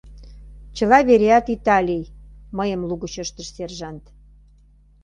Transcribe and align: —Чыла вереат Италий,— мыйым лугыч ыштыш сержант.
—Чыла 0.75 0.99
вереат 1.07 1.45
Италий,— 1.55 2.11
мыйым 2.57 2.81
лугыч 2.89 3.13
ыштыш 3.23 3.47
сержант. 3.55 4.03